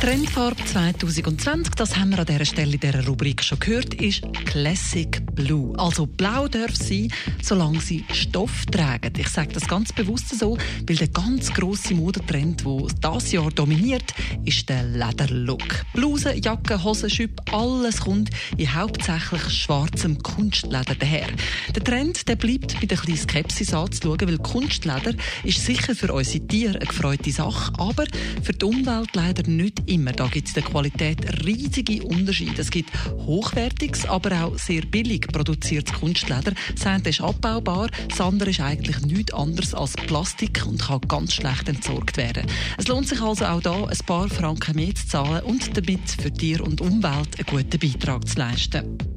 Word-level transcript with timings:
Trendfarbe 0.00 0.64
2020, 0.64 1.74
das 1.74 1.96
haben 1.96 2.10
wir 2.10 2.20
an 2.20 2.26
dieser 2.26 2.44
Stelle 2.44 2.74
in 2.74 2.78
dieser 2.78 3.04
Rubrik 3.04 3.42
schon 3.42 3.58
gehört, 3.58 3.94
ist 3.94 4.22
Classic 4.44 5.20
Blue. 5.34 5.76
Also 5.76 6.06
blau 6.06 6.46
darf 6.46 6.76
sein, 6.76 7.12
solange 7.42 7.80
sie 7.80 8.04
Stoff 8.12 8.64
tragen. 8.66 9.12
Ich 9.18 9.28
sage 9.28 9.52
das 9.52 9.66
ganz 9.66 9.92
bewusst 9.92 10.38
so, 10.38 10.56
weil 10.86 10.96
der 10.96 11.08
ganz 11.08 11.52
grosse 11.52 11.94
Modetrend, 11.94 12.64
der 12.64 12.86
das 13.00 13.32
Jahr 13.32 13.50
dominiert, 13.50 14.14
ist 14.44 14.68
der 14.68 14.84
Lederlook. 14.84 15.84
Blusen, 15.94 16.40
Jacken, 16.40 16.82
Hosen, 16.84 17.10
Schüpp, 17.10 17.40
alles 17.52 18.00
kommt 18.00 18.30
in 18.56 18.72
hauptsächlich 18.72 19.50
schwarzem 19.50 20.22
Kunstleder 20.22 20.94
daher. 20.94 21.26
Der 21.74 21.82
Trend 21.82 22.28
der 22.28 22.36
bleibt 22.36 22.80
mit 22.80 22.92
ein 22.92 22.98
bisschen 22.98 23.16
Skepsis 23.16 23.74
anzuschauen, 23.74 24.28
weil 24.28 24.38
Kunstleder 24.38 25.14
ist 25.42 25.64
sicher 25.66 25.96
für 25.96 26.12
unsere 26.12 26.46
Tiere 26.46 26.76
eine 26.76 26.86
gefreute 26.86 27.32
Sache, 27.32 27.72
aber 27.78 28.04
für 28.44 28.52
die 28.52 28.64
Umwelt 28.64 29.10
leider 29.14 29.42
nicht 29.48 29.87
immer. 29.88 30.12
Da 30.12 30.26
gibt 30.26 30.48
es 30.48 30.56
in 30.56 30.62
der 30.62 30.70
Qualität 30.70 31.44
riesige 31.44 32.02
Unterschiede. 32.04 32.60
Es 32.60 32.70
gibt 32.70 32.90
hochwertiges, 33.26 34.06
aber 34.06 34.44
auch 34.44 34.58
sehr 34.58 34.82
billig 34.82 35.26
produziertes 35.28 35.94
Kunstleder. 35.94 36.52
Das 36.74 36.86
eine 36.86 37.08
ist 37.08 37.20
abbaubar, 37.20 37.88
das 38.08 38.20
andere 38.20 38.50
ist 38.50 38.60
eigentlich 38.60 39.00
nichts 39.02 39.32
anderes 39.32 39.74
als 39.74 39.92
Plastik 39.94 40.64
und 40.66 40.80
kann 40.80 41.00
ganz 41.08 41.34
schlecht 41.34 41.68
entsorgt 41.68 42.16
werden. 42.16 42.46
Es 42.76 42.88
lohnt 42.88 43.08
sich 43.08 43.20
also 43.20 43.44
auch 43.44 43.60
da, 43.60 43.84
ein 43.84 43.98
paar 44.06 44.28
Franken 44.28 44.76
mehr 44.76 44.94
zu 44.94 45.06
zahlen 45.06 45.44
und 45.44 45.76
damit 45.76 46.10
für 46.20 46.32
Tier 46.32 46.62
und 46.62 46.80
Umwelt 46.80 47.38
einen 47.38 47.46
guten 47.46 47.78
Beitrag 47.78 48.26
zu 48.28 48.38
leisten. 48.38 49.07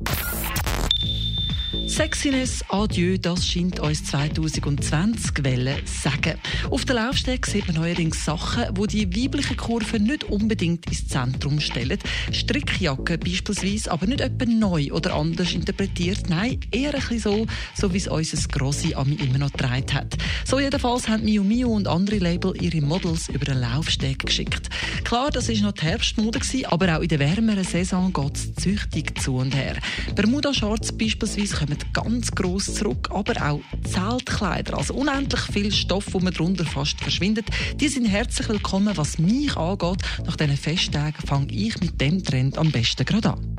Sexiness, 1.92 2.64
adieu, 2.70 3.18
das 3.18 3.46
scheint 3.46 3.82
uns 3.82 4.06
2020 4.06 5.44
Welle 5.44 5.76
sagen. 5.86 6.40
Auf 6.70 6.86
der 6.86 6.96
Laufsteg 6.96 7.46
sieht 7.46 7.68
man 7.68 7.76
neuerdings 7.76 8.24
Sachen, 8.24 8.64
wo 8.76 8.86
die 8.86 9.14
weibliche 9.14 9.56
Kurve 9.56 10.00
nicht 10.00 10.24
unbedingt 10.24 10.86
ins 10.86 11.10
Zentrum 11.10 11.60
stellen. 11.60 12.00
Strickjacken 12.32 13.20
beispielsweise, 13.20 13.92
aber 13.92 14.08
nicht 14.08 14.22
etwa 14.22 14.46
neu 14.46 14.94
oder 14.94 15.16
anders 15.16 15.52
interpretiert. 15.52 16.30
Nein, 16.30 16.62
eher 16.72 16.94
ein 16.94 17.02
bisschen 17.02 17.20
so, 17.20 17.46
so 17.76 17.94
wie 17.94 17.98
es 17.98 18.08
unser 18.08 18.48
Grossi 18.48 18.94
Ami 18.94 19.16
immer 19.16 19.40
noch 19.40 19.52
getragen 19.52 19.94
hat. 19.94 20.18
So 20.46 20.60
jedenfalls 20.60 21.10
haben 21.10 21.26
Miu 21.26 21.44
Miu 21.44 21.74
und 21.74 21.90
andere 21.90 22.20
Label 22.20 22.54
ihre 22.62 22.80
Models 22.80 23.28
über 23.28 23.44
den 23.44 23.60
Laufsteg 23.60 24.20
geschickt. 24.20 24.70
Klar, 25.04 25.30
das 25.30 25.50
ist 25.50 25.62
noch 25.62 25.74
die 25.74 25.82
Herbstmode 25.82 26.40
aber 26.68 26.98
auch 26.98 27.02
in 27.02 27.10
der 27.10 27.20
wärmeren 27.20 27.66
Saison 27.66 28.14
geht 28.14 28.36
es 28.38 28.56
züchtig 28.56 29.22
zu 29.22 29.36
und 29.36 29.54
her. 29.54 29.76
Bermuda-Shorts 30.16 30.94
beispielsweise 30.94 31.58
kommen 31.58 31.81
ganz 31.94 32.32
gross 32.32 32.74
zurück, 32.74 33.10
aber 33.12 33.34
auch 33.42 33.62
Zeltkleider, 33.84 34.78
also 34.78 34.94
unendlich 34.94 35.42
viel 35.42 35.72
Stoff, 35.72 36.06
wo 36.12 36.20
man 36.20 36.34
darunter 36.34 36.66
fast 36.66 37.00
verschwindet, 37.00 37.46
die 37.76 37.88
sind 37.88 38.06
herzlich 38.06 38.50
willkommen. 38.50 38.96
Was 38.98 39.18
mich 39.18 39.56
angeht, 39.56 40.02
nach 40.26 40.36
diesen 40.36 40.58
Festtagen 40.58 41.26
fange 41.26 41.52
ich 41.52 41.80
mit 41.80 42.00
dem 42.00 42.24
Trend 42.24 42.58
am 42.58 42.72
besten 42.72 43.06
gerade 43.06 43.34
an. 43.34 43.58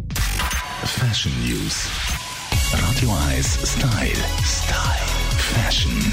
Fashion 0.84 1.32
News. 1.46 1.88
Radio 2.72 3.16
1 3.28 3.58
Style. 3.64 4.24
Style. 4.44 5.12
Fashion. 5.36 6.12